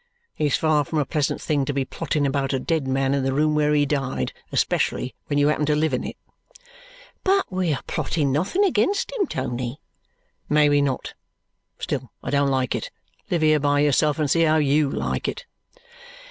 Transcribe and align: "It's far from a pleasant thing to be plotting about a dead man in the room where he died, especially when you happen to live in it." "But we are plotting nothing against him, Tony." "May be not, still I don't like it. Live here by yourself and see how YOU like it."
"It's 0.35 0.57
far 0.57 0.83
from 0.83 0.97
a 0.97 1.05
pleasant 1.05 1.39
thing 1.39 1.63
to 1.65 1.73
be 1.73 1.85
plotting 1.85 2.25
about 2.25 2.53
a 2.53 2.59
dead 2.59 2.87
man 2.87 3.13
in 3.13 3.23
the 3.23 3.33
room 3.33 3.53
where 3.53 3.71
he 3.75 3.85
died, 3.85 4.33
especially 4.51 5.13
when 5.27 5.37
you 5.37 5.49
happen 5.49 5.67
to 5.67 5.75
live 5.75 5.93
in 5.93 6.03
it." 6.03 6.17
"But 7.23 7.45
we 7.51 7.71
are 7.73 7.83
plotting 7.85 8.31
nothing 8.31 8.63
against 8.65 9.11
him, 9.11 9.27
Tony." 9.27 9.79
"May 10.49 10.69
be 10.69 10.81
not, 10.81 11.13
still 11.77 12.09
I 12.23 12.31
don't 12.31 12.49
like 12.49 12.73
it. 12.73 12.89
Live 13.29 13.43
here 13.43 13.59
by 13.59 13.81
yourself 13.81 14.17
and 14.17 14.27
see 14.27 14.41
how 14.41 14.57
YOU 14.57 14.89
like 14.89 15.27
it." 15.27 15.45